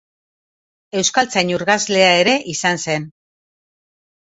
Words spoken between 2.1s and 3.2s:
ere izan zen.